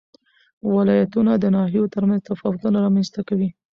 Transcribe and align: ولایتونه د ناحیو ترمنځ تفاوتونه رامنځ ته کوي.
ولایتونه 0.73 1.31
د 1.37 1.45
ناحیو 1.55 1.91
ترمنځ 1.95 2.21
تفاوتونه 2.29 2.77
رامنځ 2.85 3.07
ته 3.15 3.21
کوي. 3.29 3.49